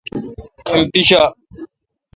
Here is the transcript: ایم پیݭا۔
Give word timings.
ایم 0.69 0.85
پیݭا۔ 0.91 1.21